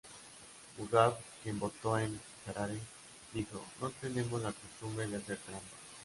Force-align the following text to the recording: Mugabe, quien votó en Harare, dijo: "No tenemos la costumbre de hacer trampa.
Mugabe, 0.77 1.13
quien 1.43 1.59
votó 1.59 1.99
en 1.99 2.19
Harare, 2.47 2.79
dijo: 3.35 3.63
"No 3.79 3.91
tenemos 3.91 4.41
la 4.41 4.51
costumbre 4.51 5.05
de 5.05 5.17
hacer 5.17 5.37
trampa. 5.37 5.77